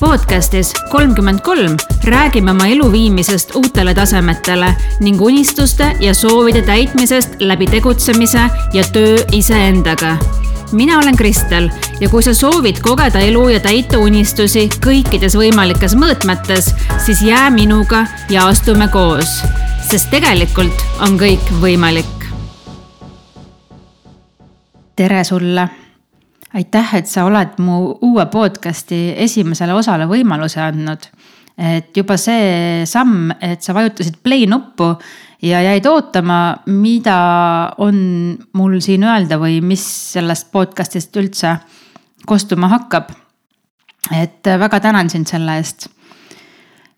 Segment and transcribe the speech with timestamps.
[0.00, 7.66] podcastis kolmkümmend kolm räägime oma elu viimisest uutele tasemetele ning unistuste ja soovide täitmisest läbi
[7.66, 8.40] tegutsemise
[8.72, 10.16] ja töö iseendaga.
[10.72, 16.74] mina olen Kristel ja kui sa soovid kogeda elu ja täita unistusi kõikides võimalikes mõõtmetes,
[16.98, 19.42] siis jää minuga ja astume koos,
[19.90, 22.17] sest tegelikult on kõik võimalik.
[24.98, 25.68] Tere sulle
[26.58, 31.06] aitäh, et sa oled mu uue podcast'i esimesele osale võimaluse andnud.
[31.58, 34.92] et juba see samm, et sa vajutasid play nuppu
[35.42, 37.18] ja jäid ootama, mida
[37.82, 37.98] on
[38.54, 39.84] mul siin öelda või mis
[40.14, 41.56] sellest podcast'ist üldse
[42.26, 43.12] kostuma hakkab.
[44.14, 45.88] et väga tänan sind selle eest.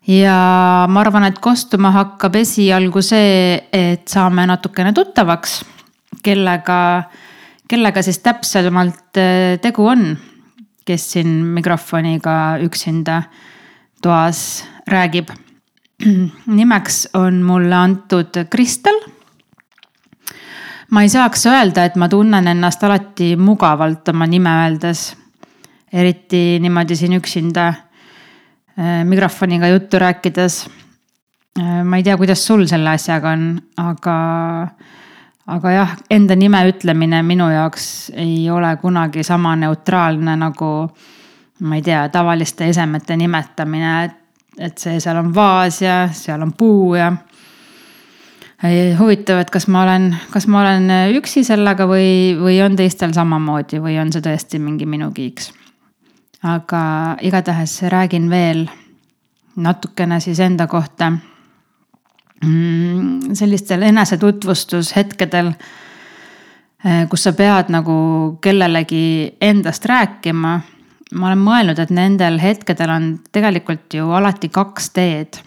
[0.07, 5.59] ja ma arvan, et kostuma hakkab esialgu see, et saame natukene tuttavaks,
[6.23, 6.79] kellega
[7.71, 10.11] kellega siis täpsemalt äh, tegu on,
[10.85, 13.21] kes siin mikrofoniga üksinda
[14.01, 15.31] toas räägib.
[16.59, 18.97] nimeks on mulle antud Kristel.
[20.91, 25.15] ma ei saaks öelda, et ma tunnen ennast alati mugavalt oma nime öeldes.
[25.93, 30.65] eriti niimoodi siin üksinda äh, mikrofoniga juttu rääkides.
[31.59, 34.17] Äh, ma ei tea, kuidas sul selle asjaga on, aga
[35.47, 40.71] aga jah, enda nime ütlemine minu jaoks ei ole kunagi sama neutraalne nagu
[41.61, 44.17] ma ei tea, tavaliste esemete nimetamine, et,
[44.57, 47.11] et see, seal on vaas ja seal on puu ja.
[48.99, 53.81] huvitav, et kas ma olen, kas ma olen üksi sellega või, või on teistel samamoodi
[53.81, 55.51] või on see tõesti mingi minu kiiks.
[56.43, 58.67] aga igatahes räägin veel
[59.55, 61.11] natukene siis enda kohta
[62.41, 65.51] sellistel enesetutvustushetkedel,
[66.85, 70.61] eh, kus sa pead nagu kellelegi endast rääkima.
[71.11, 75.37] ma olen mõelnud, et nendel hetkedel on tegelikult ju alati kaks teed.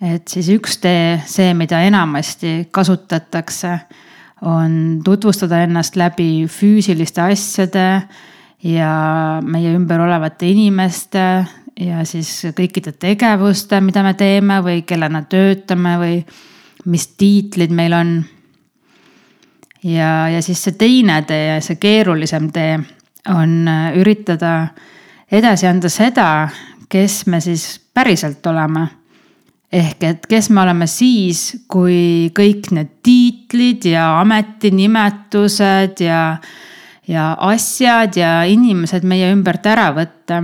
[0.00, 3.80] et siis üks tee, see, mida enamasti kasutatakse,
[4.42, 8.02] on tutvustada ennast läbi füüsiliste asjade
[8.62, 11.44] ja meie ümber olevate inimeste
[11.80, 16.18] ja siis kõikide tegevuste, mida me teeme või kellena töötame või
[16.88, 18.12] mis tiitlid meil on.
[19.84, 22.78] ja, ja siis see teine tee, see keerulisem tee
[23.34, 24.68] on äh, üritada
[25.30, 26.48] edasi anda seda,
[26.88, 28.88] kes me siis päriselt oleme.
[29.72, 36.38] ehk et kes me oleme siis, kui kõik need tiitlid ja ametinimetused ja,
[37.06, 40.40] ja asjad ja inimesed meie ümbert ära võtta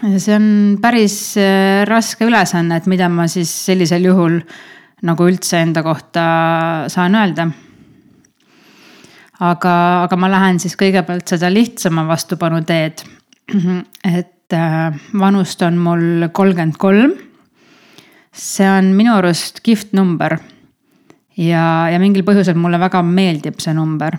[0.00, 0.46] see on
[0.82, 4.38] päris äh, raske ülesanne, et mida ma siis sellisel juhul
[5.06, 6.24] nagu üldse enda kohta
[6.92, 7.50] saan öelda.
[9.42, 9.72] aga,
[10.06, 13.02] aga ma lähen siis kõigepealt seda lihtsama vastupanu teed.
[14.18, 17.16] et äh, vanust on mul kolmkümmend kolm.
[18.32, 20.38] see on minu arust kihvt number.
[21.36, 24.16] ja, ja mingil põhjusel mulle väga meeldib see number.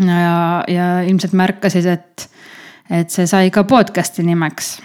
[0.00, 2.28] ja, ja ilmselt märkasid, et
[2.90, 4.78] et see sai ka podcast'i nimeks.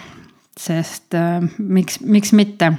[0.60, 2.72] sest äh, miks, miks mitte.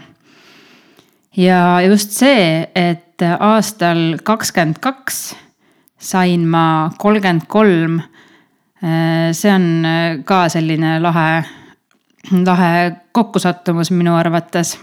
[1.38, 5.35] ja just see, et aastal kakskümmend kaks
[5.97, 8.02] sain ma kolmkümmend kolm.
[8.84, 11.44] Äh, see on äh, ka selline lahe,
[12.31, 12.75] lahe
[13.12, 14.78] kokkusattumus minu arvates.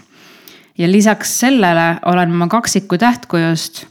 [0.77, 3.85] ja lisaks sellele olen ma kaksiku tähtkujust.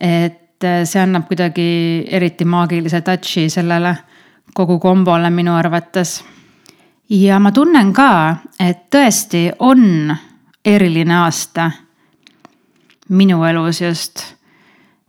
[0.00, 0.40] et
[0.84, 3.96] see annab kuidagi eriti maagilise touch'i sellele
[4.54, 6.24] kogu kombole minu arvates.
[7.10, 10.14] ja ma tunnen ka, et tõesti on
[10.64, 11.70] eriline aasta
[13.08, 14.22] minu elus just.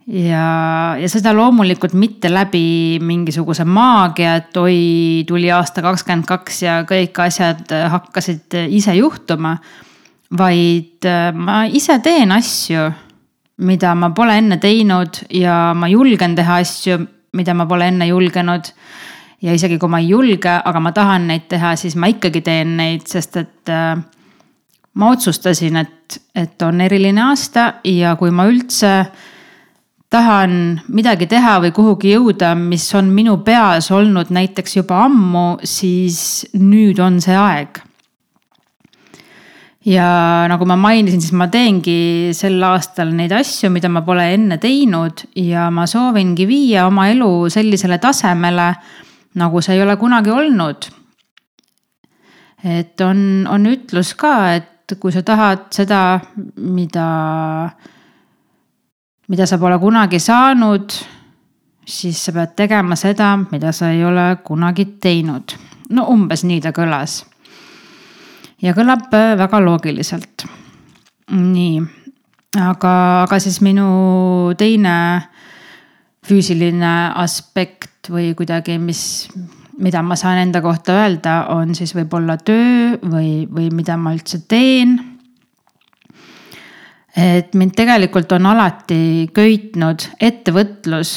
[0.06, 6.76] ja, ja seda loomulikult mitte läbi mingisuguse maagia, et oi, tuli aasta kakskümmend kaks ja
[6.88, 9.56] kõik asjad hakkasid ise juhtuma.
[10.38, 12.90] vaid äh, ma ise teen asju,
[13.62, 16.98] mida ma pole enne teinud ja ma julgen teha asju,
[17.32, 18.72] mida ma pole enne julgenud
[19.42, 22.76] ja isegi kui ma ei julge, aga ma tahan neid teha, siis ma ikkagi teen
[22.78, 23.96] neid, sest et äh,
[24.96, 28.92] ma otsustasin, et, et on eriline aasta ja kui ma üldse
[30.12, 30.52] tahan
[30.94, 37.02] midagi teha või kuhugi jõuda, mis on minu peas olnud näiteks juba ammu, siis nüüd
[37.02, 37.82] on see aeg.
[39.86, 40.06] ja
[40.50, 45.26] nagu ma mainisin, siis ma teengi sel aastal neid asju, mida ma pole enne teinud
[45.38, 48.72] ja ma soovingi viia oma elu sellisele tasemele
[49.36, 50.88] nagu see ei ole kunagi olnud.
[52.64, 56.20] et on, on ütlus ka, et kui sa tahad seda,
[56.56, 57.06] mida
[59.28, 60.92] mida sa pole kunagi saanud,
[61.86, 65.56] siis sa pead tegema seda, mida sa ei ole kunagi teinud.
[65.90, 67.24] no umbes nii ta kõlas.
[68.62, 70.46] ja kõlab äh, väga loogiliselt.
[71.30, 71.82] nii,
[72.60, 74.96] aga, aga siis minu teine
[76.26, 79.28] füüsiline aspekt või kuidagi, mis,
[79.82, 84.42] mida ma saan enda kohta öelda, on siis võib-olla töö või, või mida ma üldse
[84.48, 84.98] teen
[87.16, 91.16] et mind tegelikult on alati köitnud ettevõtlus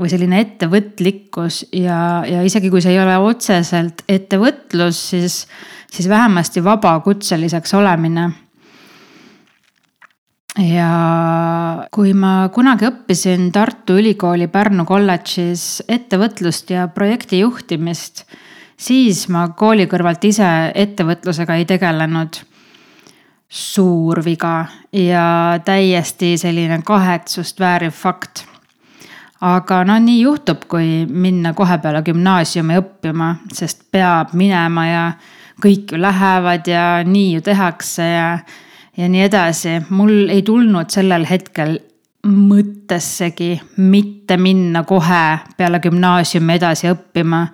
[0.00, 5.42] või selline ettevõtlikkus ja, ja isegi kui see ei ole otseselt ettevõtlus, siis,
[5.92, 8.30] siis vähemasti vabakutseliseks olemine.
[10.60, 18.24] Ja kui ma kunagi õppisin Tartu Ülikooli Pärnu kolledžis ettevõtlust ja projektijuhtimist,
[18.76, 22.42] siis ma kooli kõrvalt ise ettevõtlusega ei tegelenud
[23.50, 28.46] suur viga ja täiesti selline kahetsust vääriv fakt.
[29.40, 35.04] aga no nii juhtub, kui minna kohe peale gümnaasiumi õppima, sest peab minema ja
[35.64, 38.26] kõik ju lähevad ja nii ju tehakse ja,
[38.96, 39.80] ja nii edasi.
[39.90, 41.78] mul ei tulnud sellel hetkel
[42.26, 47.46] mõttessegi mitte minna kohe peale gümnaasiumi edasi õppima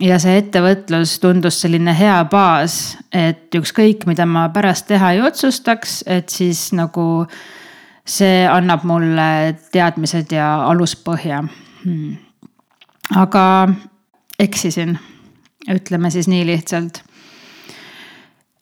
[0.00, 6.02] ja see ettevõtlus tundus selline hea baas, et ükskõik, mida ma pärast teha ei otsustaks,
[6.06, 7.26] et siis nagu
[8.06, 11.42] see annab mulle teadmised ja aluspõhja
[11.82, 12.16] hmm..
[13.16, 13.44] aga
[14.38, 14.96] eksisin,
[15.72, 17.02] ütleme siis nii lihtsalt.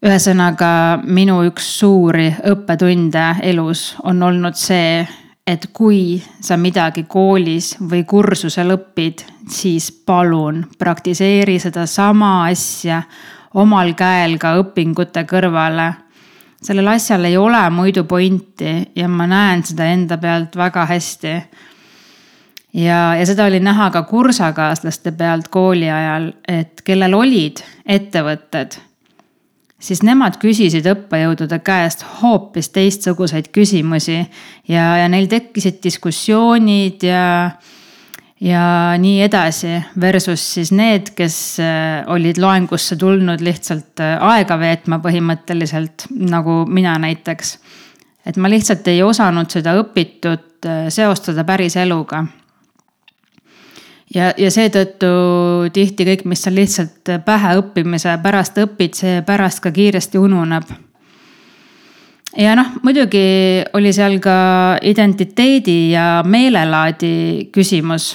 [0.04, 5.04] Ühesõnaga, minu üks suuri õppetunde elus on olnud see
[5.46, 13.02] et kui sa midagi koolis või kursusel õpid, siis palun praktiseeri sedasama asja
[13.60, 15.92] omal käel ka õpingute kõrvale.
[16.64, 21.34] sellel asjal ei ole muidu pointi ja ma näen seda enda pealt väga hästi.
[22.72, 28.80] ja, ja seda oli näha ka kursakaaslaste pealt kooli ajal, et kellel olid ettevõtted
[29.84, 37.24] siis nemad küsisid õppejõudude käest hoopis teistsuguseid küsimusi ja, ja neil tekkisid diskussioonid ja,
[38.40, 38.64] ja
[39.00, 39.76] nii edasi.
[40.00, 46.96] Versus siis need, kes äh, olid loengusse tulnud lihtsalt äh, aega veetma põhimõtteliselt, nagu mina
[47.02, 47.58] näiteks.
[48.26, 52.24] et ma lihtsalt ei osanud seda õpitut äh, seostada päris eluga
[54.12, 55.10] ja, ja seetõttu
[55.72, 60.64] tihti kõik, mis sa lihtsalt pähe õppimise pärast õpid, see pärast ka kiiresti ununeb.
[62.36, 68.14] ja noh, muidugi oli seal ka identiteedi ja meelelaadi küsimus,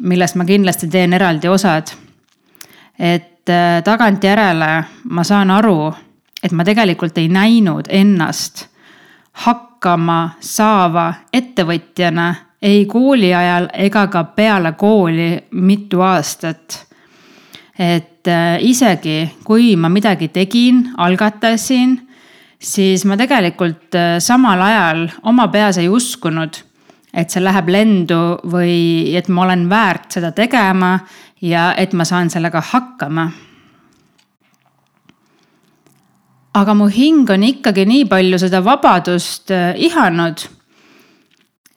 [0.00, 1.92] millest ma kindlasti teen eraldi osad.
[2.98, 5.92] et äh, tagantjärele ma saan aru,
[6.42, 8.66] et ma tegelikult ei näinud ennast
[9.36, 16.86] hakkama saava ettevõtjana ei kooli ajal ega ka peale kooli mitu aastat.
[17.78, 21.98] et äh, isegi kui ma midagi tegin, algatasin,
[22.58, 26.56] siis ma tegelikult äh, samal ajal oma peas ei uskunud,
[27.12, 30.98] et see läheb lendu või et ma olen väärt seda tegema
[31.42, 33.28] ja et ma saan sellega hakkama
[36.56, 40.46] aga mu hing on ikkagi nii palju seda vabadust äh, ihanud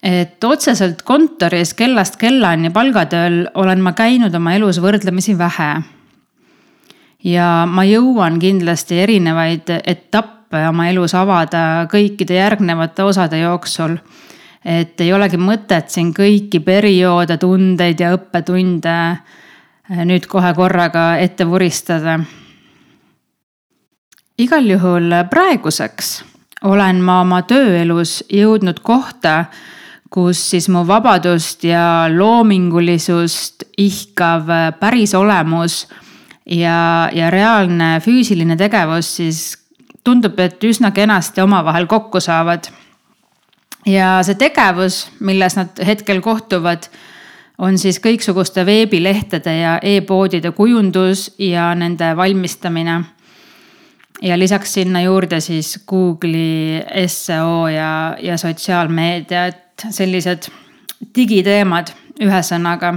[0.04, 5.72] et otseselt kontoris kellast kellani palgatööl olen ma käinud oma elus võrdlemisi vähe.
[7.24, 13.98] ja ma jõuan kindlasti erinevaid etappe oma elus avada kõikide järgnevate osade jooksul.
[14.66, 21.48] et ei olegi mõtet siin kõiki perioode, tundeid ja õppetunde eh, nüüd kohe korraga ette
[21.48, 22.20] vuristada.
[24.38, 26.24] igal juhul praeguseks
[26.64, 29.46] olen ma oma tööelus jõudnud kohta
[30.10, 34.50] kus siis mu vabadust ja loomingulisust ihkav
[34.80, 35.84] päris olemus
[36.46, 39.42] ja, ja reaalne füüsiline tegevus siis
[40.04, 42.72] tundub, et üsna kenasti omavahel kokku saavad.
[43.86, 46.90] ja see tegevus, milles nad hetkel kohtuvad,
[47.60, 53.04] on siis kõiksuguste veebilehtede ja e-poodide kujundus ja nende valmistamine.
[54.22, 60.50] Ja lisaks sinna juurde siis Google'i seo ja, ja sotsiaalmeedia, et sellised
[61.16, 62.94] digiteemad, ühesõnaga.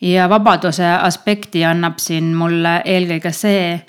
[0.00, 3.80] ja vabaduse aspekti annab siin mulle eelkõige see,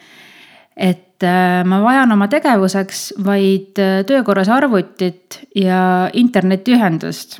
[0.75, 7.39] et äh, ma vajan oma tegevuseks vaid äh, töökorras arvutit ja internetiühendust.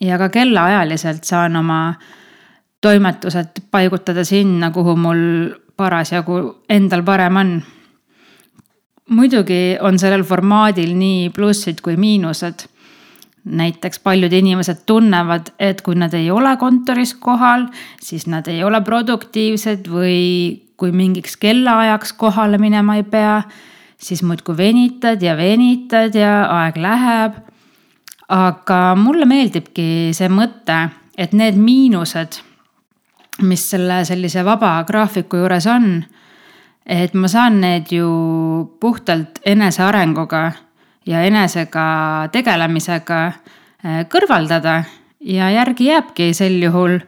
[0.00, 1.94] ja ka kellaajaliselt saan oma
[2.80, 5.22] toimetused paigutada sinna, kuhu mul
[5.76, 7.62] parasjagu endal parem on.
[9.10, 12.66] Muidugi on sellel formaadil nii plussid kui miinused
[13.46, 17.68] näiteks paljud inimesed tunnevad, et kui nad ei ole kontoris kohal,
[18.02, 23.42] siis nad ei ole produktiivsed või kui mingiks kellaajaks kohale minema ei pea,
[23.96, 27.42] siis muudkui venitad ja venitad ja aeg läheb.
[28.28, 32.40] aga mulle meeldibki see mõte, et need miinused,
[33.46, 36.02] mis selle sellise vaba graafiku juures on,
[36.86, 38.08] et ma saan need ju
[38.80, 40.52] puhtalt enesearenguga
[41.06, 44.82] ja enesega tegelemisega äh, kõrvaldada
[45.20, 46.98] ja järgi jääbki sel juhul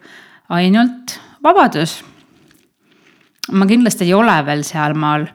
[0.48, 2.04] ainult vabadus.
[3.52, 5.26] ma kindlasti ei ole veel sealmaal.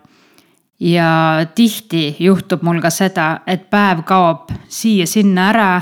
[0.79, 5.81] ja tihti juhtub mul ka seda, et päev kaob siia-sinna ära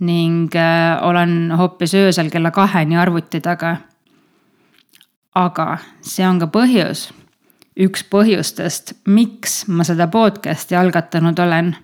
[0.00, 3.76] ning äh, olen hoopis öösel kella kaheni arvuti taga.
[5.34, 7.12] aga see on ka põhjus,
[7.76, 11.74] üks põhjustest, miks ma seda podcast'i algatanud olen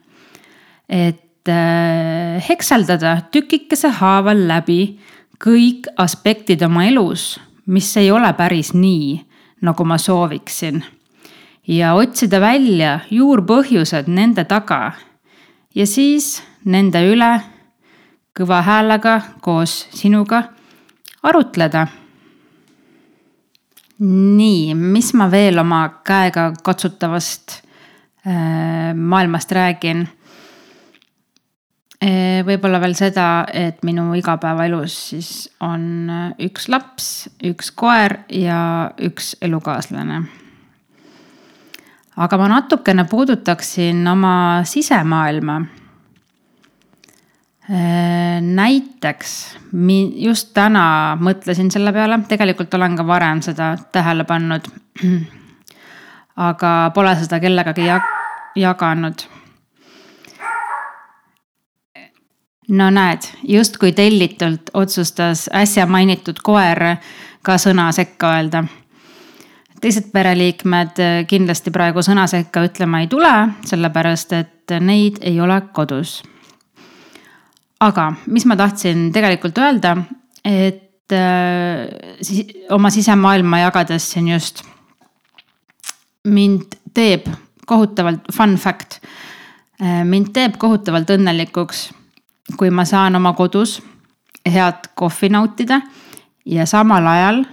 [0.90, 4.98] et äh, hekseldada tükikese haaval läbi
[5.40, 9.20] kõik aspektid oma elus, mis ei ole päris nii,
[9.62, 10.82] nagu ma sooviksin.
[11.68, 14.92] ja otsida välja juurpõhjused nende taga.
[15.74, 17.40] ja siis nende üle
[18.34, 20.42] kõva häälega koos sinuga
[21.22, 21.86] arutleda.
[24.00, 27.60] Nii, mis ma veel oma käega katsutavast
[28.26, 30.06] äh, maailmast räägin
[32.00, 37.08] Eh, võib-olla veel seda, et minu igapäevaelus siis on eh, üks laps,
[37.44, 38.60] üks koer ja
[39.04, 40.22] üks elukaaslane.
[42.16, 45.58] aga ma natukene puudutaksin oma sisemaailma.
[47.70, 49.34] Eh, näiteks
[50.18, 54.66] just täna mõtlesin selle peale, tegelikult olen ka varem seda tähele pannud.
[56.36, 57.86] aga pole seda kellegagi
[58.56, 59.22] jaganud
[62.70, 66.96] no näed, justkui tellitult otsustas äsja mainitud koer
[67.42, 68.64] ka sõna sekka öelda.
[69.80, 73.32] teised pereliikmed kindlasti praegu sõna sekka ütlema ei tule,
[73.64, 76.20] sellepärast et neid ei ole kodus.
[77.80, 79.96] Aga mis ma tahtsin tegelikult öelda,
[80.44, 81.86] et äh,
[82.22, 84.64] siis oma sisemaailma jagades siin just
[86.28, 87.28] mind teeb
[87.66, 89.00] kohutavalt, fun fact,
[89.82, 91.88] äh, mind teeb kohutavalt õnnelikuks
[92.56, 93.78] kui ma saan oma kodus
[94.48, 95.80] head kohvi nautida
[96.46, 97.44] ja samal ajal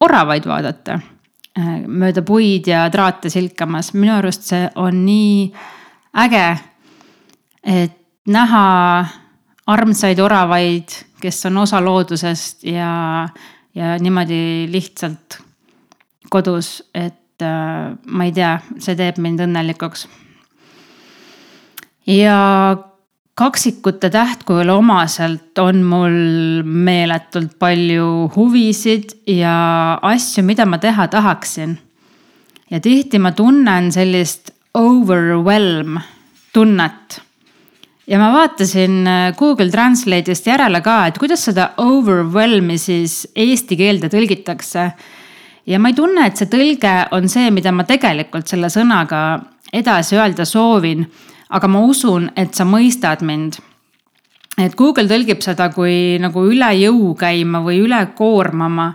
[0.00, 0.98] oravaid vaadata
[1.58, 5.52] äh, mööda puid ja traate silkamas, minu arust see on nii
[6.24, 6.48] äge.
[7.62, 9.06] et näha
[9.66, 13.28] armsaid oravaid, kes on osa loodusest ja,
[13.74, 15.40] ja niimoodi lihtsalt
[16.30, 20.06] kodus, et äh, ma ei tea, see teeb mind õnnelikuks.
[22.06, 22.36] ja
[23.36, 26.14] kaksikute tähtkujule omaselt on mul
[26.64, 31.78] meeletult palju huvisid ja asju, mida ma teha tahaksin.
[32.70, 35.98] ja tihti ma tunnen sellist overwhelm
[36.52, 37.20] tunnet.
[38.06, 44.10] Ja ma vaatasin äh, Google Translate'ist järele ka, et kuidas seda overwhelm'i siis eesti keelde
[44.12, 44.90] tõlgitakse.
[45.66, 49.22] ja ma ei tunne, et see tõlge on see, mida ma tegelikult selle sõnaga
[49.72, 51.06] edasi öelda soovin
[51.48, 53.60] aga ma usun, et sa mõistad mind.
[54.56, 58.94] et Google tõlgib seda kui nagu üle jõu käima või üle koormama.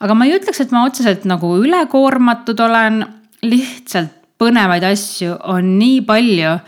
[0.00, 3.04] aga ma ei ütleks, et ma otseselt nagu ülekoormatud olen,
[3.42, 6.58] lihtsalt põnevaid asju on nii palju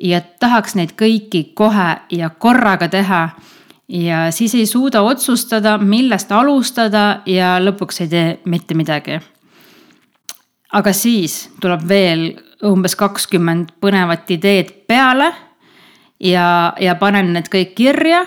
[0.00, 3.22] ja tahaks neid kõiki kohe ja korraga teha
[3.88, 9.20] ja siis ei suuda otsustada, millest alustada ja lõpuks ei tee mitte midagi.
[10.72, 15.32] aga siis tuleb veel umbes kakskümmend põnevat ideed peale
[16.20, 18.26] ja, ja panen need kõik kirja.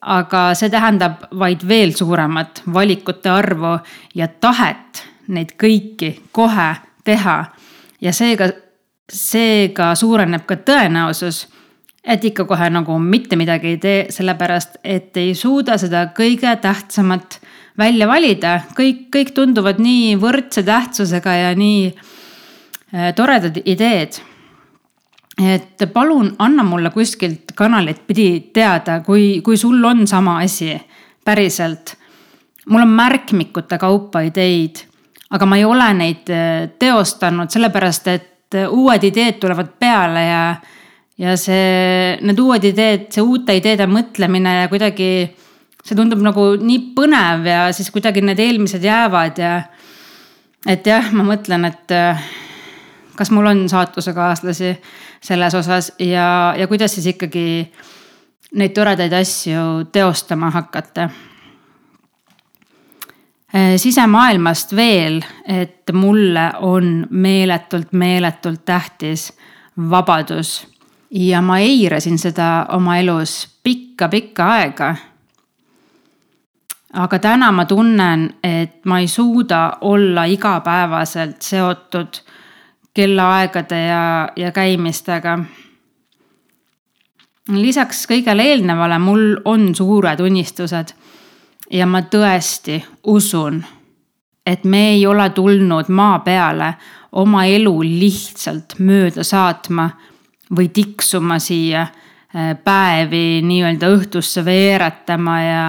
[0.00, 3.78] aga see tähendab vaid veel suuremat valikute arvu
[4.14, 7.44] ja tahet neid kõiki kohe teha.
[8.00, 8.48] ja seega,
[9.12, 11.44] seega suureneb ka tõenäosus,
[12.04, 17.40] et ikka kohe nagu mitte midagi ei tee, sellepärast et ei suuda seda kõige tähtsamat
[17.78, 21.94] välja valida, kõik, kõik tunduvad nii võrdse tähtsusega ja nii
[22.94, 24.12] Äh, toredad ideed.
[25.38, 30.76] et palun anna mulle kuskilt kanalit pidi teada, kui, kui sul on sama asi
[31.24, 31.96] päriselt.
[32.68, 34.76] mul on märkmikute kaupa ideid,
[35.30, 40.42] aga ma ei ole neid äh, teostanud, sellepärast et äh, uued ideed tulevad peale ja,
[41.20, 45.10] ja see, need uued ideed, see uute ideede mõtlemine ja kuidagi
[45.84, 49.56] see tundub nagu nii põnev ja siis kuidagi need eelmised jäävad ja.
[50.66, 51.92] et jah, ma mõtlen, et
[53.16, 54.72] kas mul on saatusekaaslasi
[55.24, 57.46] selles osas ja, ja kuidas siis ikkagi
[58.54, 61.08] neid toredaid asju teostama hakata.
[63.56, 69.32] Äh, sisemaailmast veel, et mulle on meeletult, meeletult tähtis
[69.90, 70.66] vabadus
[71.10, 74.96] ja ma eirasin seda oma elus pikka-pikka aega.
[76.92, 82.18] aga täna ma tunnen, et ma ei suuda olla igapäevaselt seotud
[82.94, 85.38] kellaaegade ja, ja käimistega.
[87.48, 90.94] lisaks kõigele eelnevale mul on suured unistused
[91.70, 93.64] ja ma tõesti usun,
[94.46, 96.74] et me ei ole tulnud maa peale
[97.12, 99.88] oma elu lihtsalt mööda saatma
[100.56, 105.66] või tiksuma siia äh, päevi nii-öelda õhtusse veeretama ja,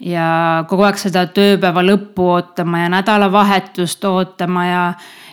[0.00, 0.26] ja
[0.68, 4.84] kogu aeg seda tööpäeva lõppu ootama ja nädalavahetust ootama ja,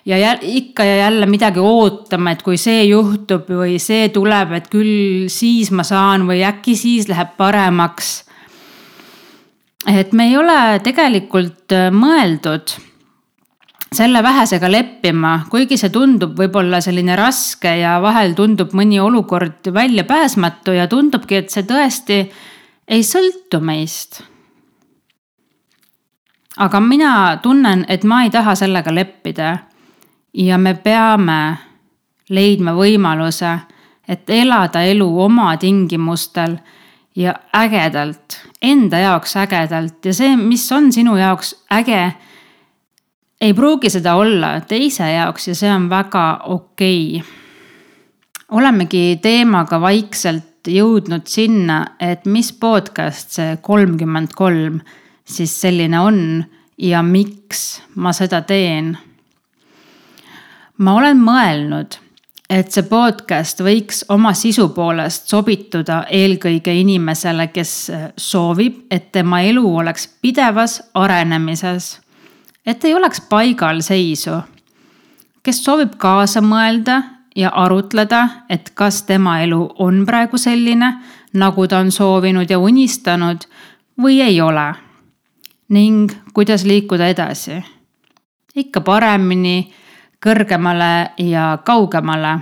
[0.07, 4.72] ja jäl, ikka ja jälle midagi ootama, et kui see juhtub või see tuleb, et
[4.72, 8.26] küll siis ma saan või äkki siis läheb paremaks.
[9.88, 12.75] Et me ei ole tegelikult äh, mõeldud
[13.96, 20.75] selle vähesega leppima, kuigi see tundub võib-olla selline raske ja vahel tundub mõni olukord väljapääsmatu
[20.75, 22.20] ja tundubki, et see tõesti
[22.88, 24.24] ei sõltu meist.
[26.58, 29.58] aga mina tunnen, et ma ei taha sellega leppida.
[30.34, 31.58] ja me peame
[32.29, 33.60] leidma võimaluse,
[34.08, 36.58] et elada elu oma tingimustel
[37.17, 42.01] ja ägedalt, enda jaoks ägedalt ja see, mis on sinu jaoks äge
[43.41, 47.33] ei pruugi seda olla teise jaoks ja see on väga okei okay..
[48.57, 54.81] olemegi teemaga vaikselt jõudnud sinna, et mis podcast see kolmkümmend kolm
[55.27, 56.19] siis selline on
[56.77, 58.97] ja miks ma seda teen.
[60.77, 61.97] ma olen mõelnud,
[62.49, 69.75] et see podcast võiks oma sisu poolest sobituda eelkõige inimesele, kes soovib, et tema elu
[69.75, 71.97] oleks pidevas arenemises
[72.67, 74.31] et ei oleks paigalseisu.
[75.43, 77.01] kes soovib kaasa mõelda
[77.36, 80.89] ja arutleda, et kas tema elu on praegu selline,
[81.33, 83.47] nagu ta on soovinud ja unistanud
[84.01, 84.73] või ei ole.
[85.69, 87.63] ning kuidas liikuda edasi.
[88.55, 89.73] ikka paremini,
[90.23, 92.39] kõrgemale ja kaugemale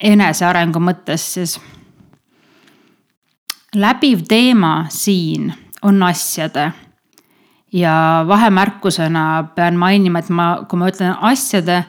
[0.00, 1.60] enesearengu mõttes siis.
[3.74, 6.72] läbiv teema siin on asjade
[7.72, 11.82] ja vahemärkusena pean mainima, et ma, kui ma ütlen asjade,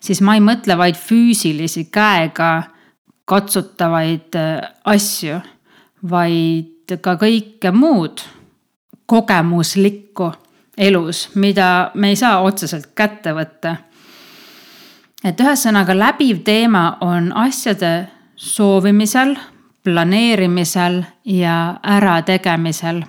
[0.00, 2.62] siis ma ei mõtle vaid füüsilisi käega
[3.24, 5.40] katsutavaid äh, asju,
[6.10, 8.20] vaid ka kõike muud
[9.06, 10.32] kogemuslikku
[10.78, 13.76] elus, mida me ei saa otseselt kätte võtta.
[15.24, 19.36] Et ühesõnaga läbiv teema on asjade soovimisel,
[19.84, 23.02] planeerimisel ja ärategemisel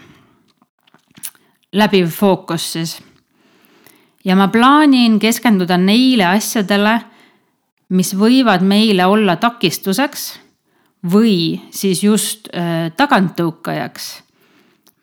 [1.73, 3.02] läbiv fookus siis.
[4.26, 6.99] ja ma plaanin keskenduda neile asjadele,
[7.89, 10.39] mis võivad meile olla takistuseks
[11.13, 14.23] või siis just äh, taganttõukajaks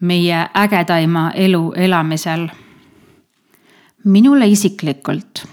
[0.01, 2.49] meie ägedaima elu elamisel.
[4.05, 5.45] minule isiklikult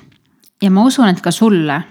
[0.62, 1.82] ja ma usun, et ka sulle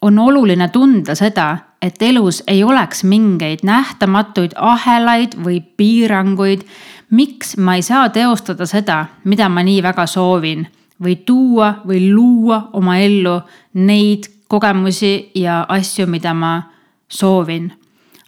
[0.00, 6.64] on oluline tunda seda, et elus ei oleks mingeid nähtamatuid ahelaid või piiranguid,
[7.10, 10.66] miks ma ei saa teostada seda, mida ma nii väga soovin
[11.00, 13.40] või tuua või luua oma ellu
[13.74, 16.62] neid kogemusi ja asju, mida ma
[17.08, 17.72] soovin.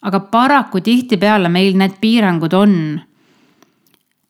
[0.03, 3.01] aga paraku tihtipeale meil need piirangud on.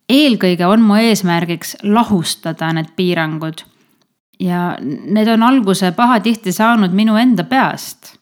[0.09, 3.65] eelkõige on mu eesmärgiks lahustada need piirangud.
[4.43, 8.17] Ja need on alguse pahatihti saanud minu enda peast.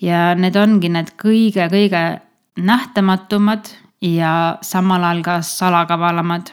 [0.00, 2.20] ja need ongi need kõige-kõige
[2.58, 3.66] nähtamatumad
[4.00, 6.50] ja samal ajal ka salakavalamad.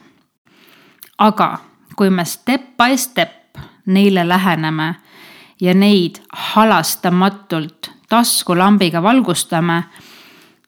[1.18, 1.60] aga
[1.96, 4.96] kui me step by step neile läheneme
[5.62, 9.84] ja neid halastamatult taskulambiga valgustame,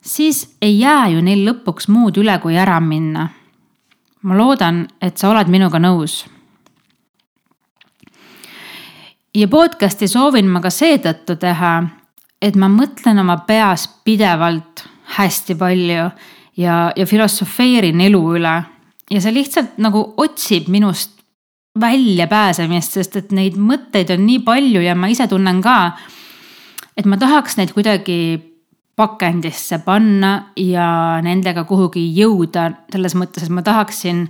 [0.01, 3.29] siis ei jää ju neil lõpuks muud üle, kui ära minna.
[4.21, 6.25] ma loodan, et sa oled minuga nõus.
[9.37, 11.73] Ja podcast'i soovin ma ka seetõttu teha,
[12.41, 14.83] et ma mõtlen oma peas pidevalt
[15.17, 16.07] hästi palju
[16.57, 18.55] ja, ja filosofeerin elu üle.
[19.11, 21.13] ja see lihtsalt nagu otsib minust
[21.79, 25.93] väljapääsemist, sest et neid mõtteid on nii palju ja ma ise tunnen ka,
[26.97, 28.41] et ma tahaks neid kuidagi
[28.97, 34.25] pakendisse panna ja nendega kuhugi jõuda, selles mõttes, et ma tahaksin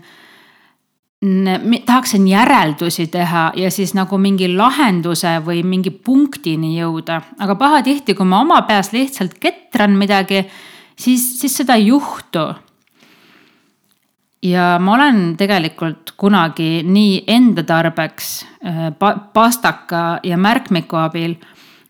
[1.86, 8.26] tahaksin järeldusi teha ja siis nagu mingi lahenduse või mingi punktini jõuda, aga pahatihti, kui
[8.26, 10.44] ma oma peas lihtsalt ketran midagi
[10.94, 12.46] siis, siis seda ei juhtu
[14.46, 18.34] ja ma olen tegelikult kunagi nii enda tarbeks
[19.00, 21.34] pa pastaka ja märkmiku abil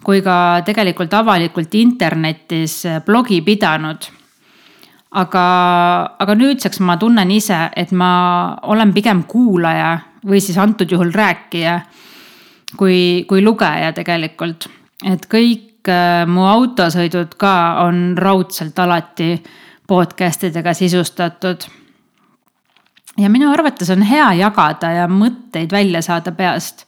[0.03, 4.07] kui ka tegelikult avalikult internetis blogi pidanud.
[5.11, 5.45] Aga,
[6.19, 11.79] aga nüüdseks ma tunnen ise, et ma olen pigem kuulaja või siis antud juhul rääkija
[12.77, 14.69] kui, kui lugeja tegelikult.
[15.05, 15.63] et kõik
[16.27, 19.37] mu autosõidud ka on raudselt alati
[19.87, 21.63] podcast idega sisustatud
[23.17, 26.85] ja minu arvates on hea jagada ja mõtteid välja saada peast.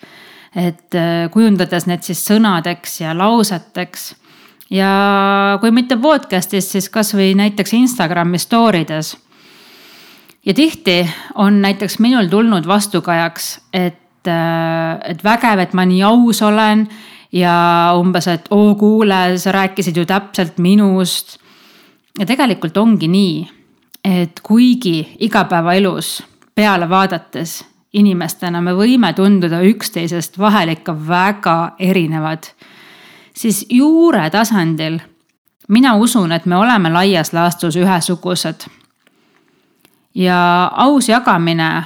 [0.56, 4.16] et äh, kujundades need siis sõnadeks ja lauseteks.
[4.70, 9.18] Ja kui mitte podcast'is, siis kasvõi näiteks Instagrami story des.
[10.46, 16.42] ja tihti on näiteks minul tulnud vastukajaks, et, äh, et vägev, et ma nii aus
[16.42, 16.88] olen
[17.32, 21.40] ja umbes, et oo kuule, sa rääkisid ju täpselt minust.
[22.20, 23.60] ja tegelikult ongi nii
[24.04, 26.24] et kuigi igapäevaelus
[26.56, 27.60] peale vaadates
[27.94, 32.52] inimestena me võime tunduda üksteisest vahel ikka väga erinevad,
[33.40, 35.00] siis juure tasandil
[35.70, 38.68] mina usun, et me oleme laias laastus ühesugused.
[40.16, 41.84] ja aus jagamine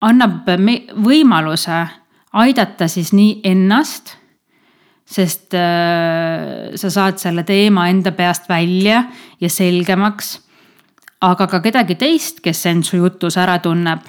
[0.00, 0.48] annab
[1.04, 1.86] võimaluse
[2.32, 4.16] aidata siis nii ennast,
[5.08, 9.04] sest äh, sa saad selle teema enda peast välja
[9.40, 10.36] ja selgemaks
[11.20, 14.00] aga ka kedagi teist, kes end su jutus ära tunneb.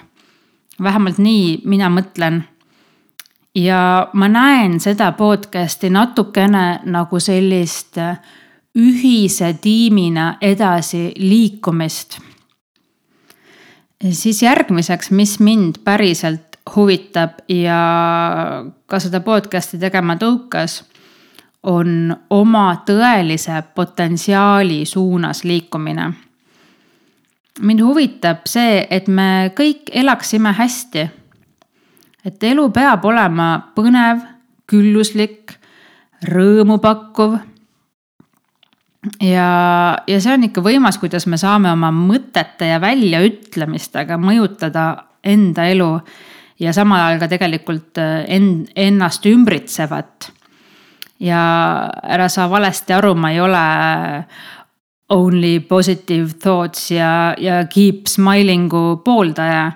[0.84, 2.44] vähemalt nii mina mõtlen.
[3.56, 7.98] Ja ma näen seda podcast'i natukene nagu sellist
[8.78, 12.20] ühise tiimina edasi liikumist.
[14.12, 17.82] siis järgmiseks, mis mind päriselt huvitab ja
[18.86, 20.84] ka seda podcast'i tegema tõukas,
[21.64, 26.14] on oma tõelise potentsiaali suunas liikumine
[27.60, 31.08] mind huvitab see, et me kõik elaksime hästi.
[32.26, 34.24] Et elu peab olema põnev,
[34.70, 35.56] külluslik,
[36.30, 37.38] rõõmupakkuv.
[39.24, 39.50] ja,
[40.08, 44.90] ja see on ikka võimas, kuidas me saame oma mõtete ja väljaütlemistega mõjutada
[45.24, 45.94] enda elu
[46.60, 50.32] ja samal ajal ka tegelikult äh, end, ennast ümbritsevat.
[51.20, 51.42] ja
[52.04, 53.64] ära saa valesti aru, ma ei ole
[55.10, 59.72] only positive thoughts ja, ja keep smiling'u pooldaja.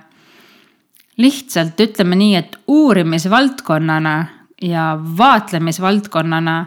[1.24, 4.16] Lihtsalt ütleme nii, et uurimisvaldkonnana
[4.62, 6.58] ja vaatlemisvaldkonnana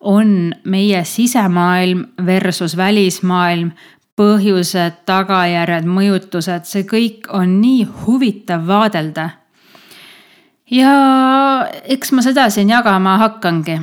[0.00, 3.70] on meie sisemaailm versus välismaailm,
[4.18, 9.30] põhjused, tagajärjed, mõjutused, see kõik on nii huvitav vaadelda.
[10.70, 10.92] ja
[11.84, 13.78] eks ma seda siin jagama hakkangi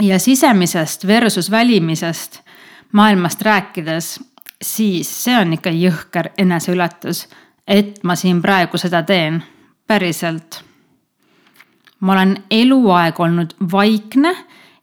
[0.00, 2.40] ja sisemisest versus välimisest
[2.92, 4.20] maailmast rääkides,
[4.62, 7.26] siis see on ikka jõhker eneseületus,
[7.68, 9.42] et ma siin praegu seda teen,
[9.86, 10.62] päriselt.
[12.00, 14.30] ma olen eluaeg olnud vaikne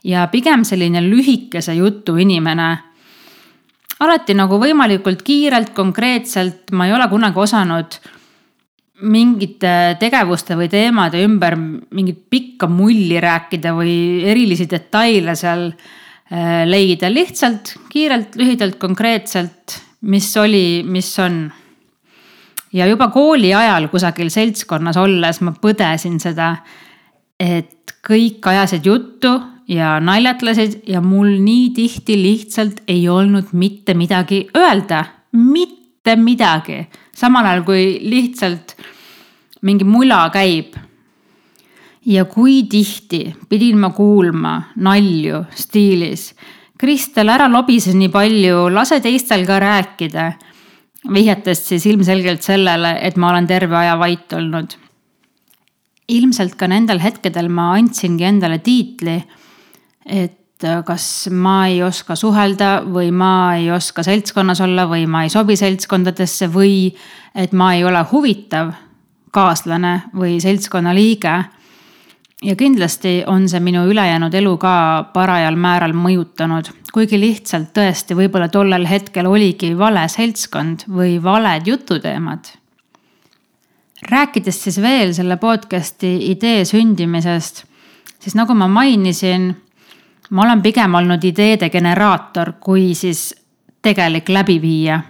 [0.03, 2.77] ja pigem selline lühikese jutu inimene.
[3.99, 7.99] alati nagu võimalikult kiirelt, konkreetselt, ma ei ole kunagi osanud
[9.03, 17.09] mingite tegevuste või teemade ümber mingit pikka mulli rääkida või erilisi detaile seal äh, leida,
[17.11, 21.45] lihtsalt kiirelt, lühidalt, konkreetselt, mis oli, mis on.
[22.75, 26.55] Ja juba kooli ajal kusagil seltskonnas olles ma põdesin seda,
[27.39, 29.31] et kõik ajasid juttu
[29.71, 36.83] ja naljatlesid ja mul nii tihti lihtsalt ei olnud mitte midagi öelda, mitte midagi
[37.15, 38.75] samal ajal kui lihtsalt
[39.65, 40.75] mingi mula käib.
[42.05, 46.35] ja kui tihti pidin ma kuulma nalju stiilis.
[46.77, 50.25] Kristel, ära lobise nii palju, lase teistel ka rääkida.
[51.13, 54.77] Vihjates siis ilmselgelt sellele, et ma olen terve aja vait olnud.
[56.05, 59.15] ilmselt ka nendel hetkedel ma andsingi endale tiitli,
[60.05, 65.33] et kas ma ei oska suhelda või ma ei oska seltskonnas olla või ma ei
[65.33, 66.93] sobi seltskondadesse või
[67.35, 68.71] et ma ei ole huvitav
[69.35, 71.33] kaaslane või seltskonna liige.
[72.45, 74.73] Ja kindlasti on see minu ülejäänud elu ka
[75.13, 82.45] parajal määral mõjutanud, kuigi lihtsalt tõesti võib-olla tollel hetkel oligi vale seltskond või valed jututeemad.
[84.09, 87.63] rääkides siis veel selle podcast'i idee sündimisest,
[88.19, 89.55] siis nagu ma mainisin,
[90.29, 93.33] ma olen pigem olnud ideede generaator kui siis
[93.81, 95.01] tegelik läbiviija.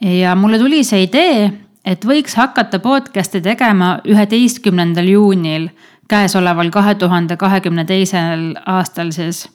[0.00, 1.52] ja mulle tuli see idee
[1.84, 5.68] et võiks hakata podcast'e tegema üheteistkümnendal juunil
[6.12, 9.46] käesoleval kahe tuhande kahekümne teisel aastal siis.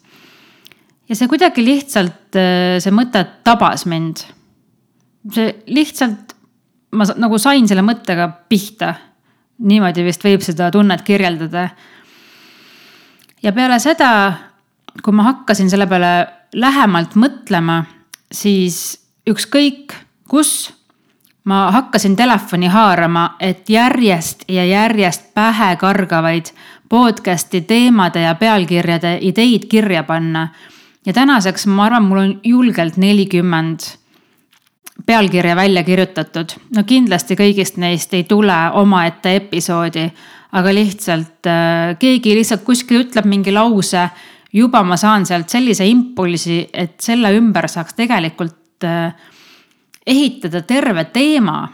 [1.09, 4.25] ja see kuidagi lihtsalt, äh, see mõte tabas mind.
[5.33, 6.33] see lihtsalt,
[6.91, 8.95] ma nagu sain selle mõttega pihta.
[9.59, 11.69] niimoodi vist võib seda tunnet kirjeldada.
[13.43, 14.11] ja peale seda,
[15.03, 17.83] kui ma hakkasin selle peale lähemalt mõtlema,
[18.31, 19.93] siis ükskõik
[20.27, 20.73] kus
[21.47, 26.51] ma hakkasin telefoni haarama, et järjest ja järjest pähe kargavaid
[26.89, 30.47] podcast'i teemade ja pealkirjade ideid kirja panna
[31.05, 33.79] ja tänaseks ma arvan, mul on julgelt nelikümmend
[35.05, 36.57] pealkirja välja kirjutatud.
[36.75, 40.03] no kindlasti kõigist neist ei tule omaette episoodi,
[40.51, 44.10] aga lihtsalt äh, keegi lihtsalt kuskil ütleb mingi lause.
[44.53, 49.13] juba ma saan sealt sellise impulsi, et selle ümber saaks tegelikult äh,
[50.07, 51.67] ehitada terve teema.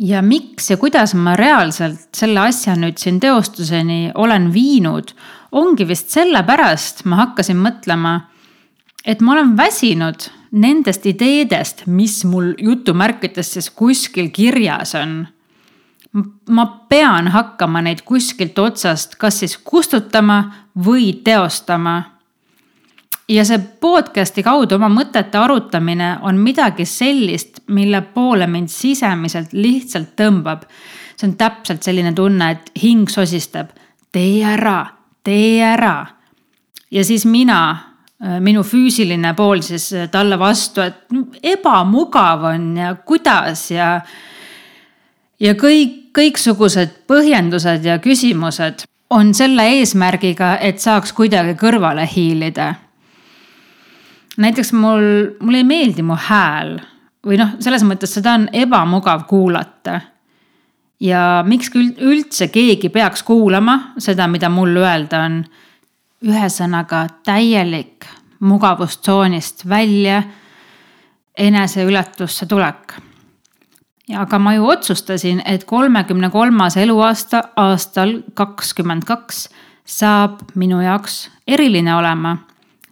[0.00, 5.12] ja miks ja kuidas ma reaalselt selle asja nüüd siin teostuseni olen viinud
[5.52, 8.14] ongi vist sellepärast ma hakkasin mõtlema,
[9.04, 15.26] et ma olen väsinud nendest ideedest, mis mul jutumärkides siis kuskil kirjas on.
[16.50, 20.42] ma pean hakkama neid kuskilt otsast kas siis kustutama
[20.74, 22.19] või teostama.
[23.30, 30.16] Ja see podcast'i kaudu oma mõtete arutamine on midagi sellist, mille poole mind sisemiselt lihtsalt
[30.18, 30.66] tõmbab.
[31.16, 33.70] see on täpselt selline tunne, et hing sosistab,
[34.12, 36.06] tee ära tee ära.
[36.90, 37.76] ja siis mina,
[38.40, 41.06] minu füüsiline pool siis talle vastu, et
[41.42, 44.00] ebamugav on ja kuidas ja.
[45.40, 52.74] ja kõik, kõiksugused põhjendused ja küsimused on selle eesmärgiga, et saaks kuidagi kõrvale hiilida.
[54.40, 55.06] Näiteks mul,
[55.40, 56.78] mulle ei meeldi mu hääl
[57.26, 60.00] või noh, selles mõttes seda on ebamugav kuulata
[61.00, 65.44] ja miks üldse keegi peaks kuulama seda, mida mul öelda on.
[66.20, 68.04] ühesõnaga täielik
[68.40, 70.22] mugavustsoonist välja
[71.38, 72.92] eneseületusse tulek.
[74.16, 79.48] aga ma ju otsustasin, et kolmekümne kolmas eluaasta aastal kakskümmend kaks
[79.84, 82.36] saab minu jaoks eriline olema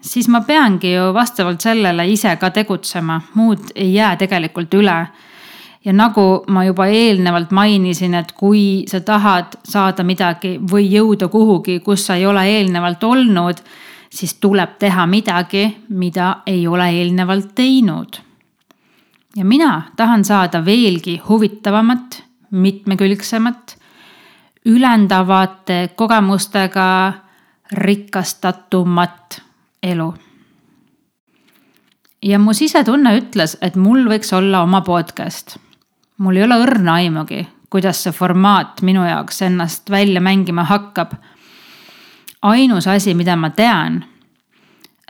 [0.00, 4.98] siis ma peangi ju vastavalt sellele ise ka tegutsema, muud ei jää tegelikult üle
[5.84, 11.78] ja nagu ma juba eelnevalt mainisin, et kui sa tahad saada midagi või jõuda kuhugi,
[11.80, 13.62] kus sa ei ole eelnevalt olnud,
[14.10, 18.20] siis tuleb teha midagi, mida ei ole eelnevalt teinud.
[19.36, 23.76] ja mina tahan saada veelgi huvitavamat, mitmekülgsemat,
[24.66, 27.12] ülendavate kogemustega
[27.72, 29.42] rikastatumat
[29.82, 30.14] elu
[32.22, 35.58] ja mu sisetunne ütles, et mul võiks olla oma podcast
[36.18, 41.12] mul ei ole õrna aimugi, kuidas see formaat minu jaoks ennast välja mängima hakkab.
[42.42, 44.04] ainus asi, mida ma tean,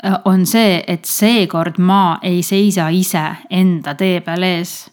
[0.04, 4.90] äh, on see, et seekord ma ei seisa ise enda tee peal ees.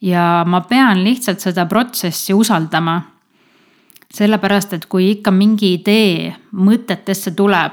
[0.00, 3.02] ja ma pean lihtsalt seda protsessi usaldama.
[4.14, 7.72] sellepärast, et kui ikka mingi idee mõtetesse tuleb,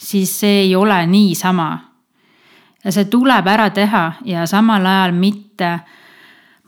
[0.00, 1.78] siis see ei ole niisama.
[2.84, 5.80] ja see tuleb ära teha ja samal ajal mitte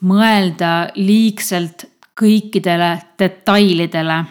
[0.04, 1.86] mõelda liigselt
[2.20, 4.24] kõikidele detailidele.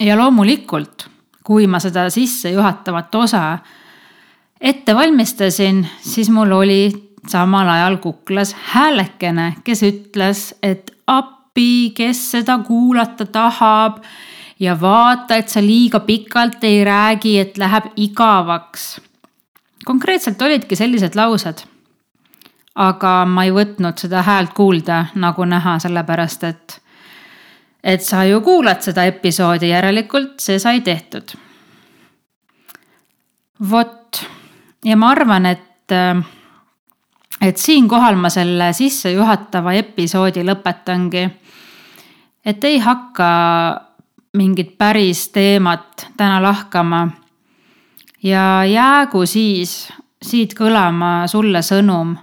[0.00, 1.08] ja loomulikult,
[1.44, 3.58] kui ma seda sissejuhatavat osa
[4.60, 12.58] ette valmistasin, siis mul oli samal ajal kuklas häälekene, kes ütles, et appi, kes seda
[12.64, 14.04] kuulata tahab
[14.60, 19.00] ja vaata, et sa liiga pikalt ei räägi, et läheb igavaks.
[19.84, 21.64] konkreetselt olidki sellised laused
[22.78, 26.76] aga ma ei võtnud seda häält kuulda, nagu näha, sellepärast et,
[27.82, 31.34] et sa ju kuulad seda episoodi, järelikult see sai tehtud.
[33.70, 34.22] vot,
[34.84, 35.92] ja ma arvan, et,
[37.40, 41.28] et siinkohal ma selle sissejuhatava episoodi lõpetangi.
[42.44, 43.30] et ei hakka
[44.36, 47.08] mingit päris teemat täna lahkama.
[48.22, 52.16] ja jäägu siis siit kõlama sulle sõnum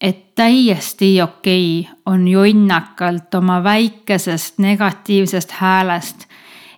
[0.00, 6.28] et täiesti okei on jonnakalt oma väikesest negatiivsest häälest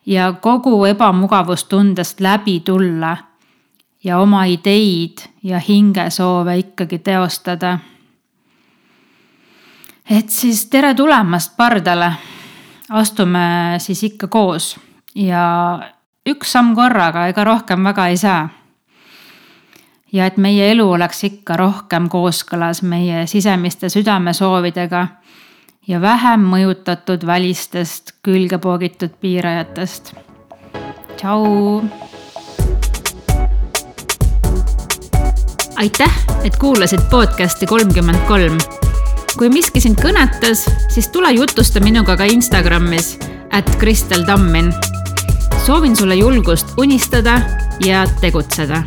[0.06, 3.16] ja kogu ebamugavustundest läbi tulla
[4.04, 7.78] ja oma ideid ja hingesoove ikkagi teostada.
[10.10, 12.12] et siis tere tulemast pardale
[12.90, 14.76] astume siis ikka koos
[15.14, 15.78] ja
[16.28, 18.48] üks samm korraga, ega rohkem väga ei saa.
[20.12, 25.06] ja et meie elu oleks ikka rohkem kooskõlas meie sisemiste südamesoovidega
[25.88, 30.14] ja vähem mõjutatud välistest külge poogitud piirajatest.
[31.16, 31.82] tšau.
[35.76, 38.87] aitäh, et kuulasid podcast'i kolmkümmend kolm
[39.38, 43.16] kui miski sind kõnetas, siis tule jutusta minuga ka Instagramis,
[43.54, 44.72] at Kristel Tammin.
[45.66, 47.40] soovin sulle julgust unistada
[47.84, 48.82] ja tegutseda